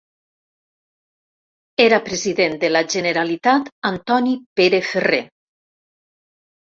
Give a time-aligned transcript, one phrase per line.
[1.83, 5.21] Era President de la Generalitat Antoni Pere Ferrer.